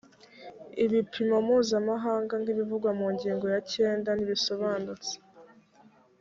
[0.83, 5.13] ibipimo mpuzamahanga nk’ ibivugwa mu ngingo ya cyenda ntibisobanutse.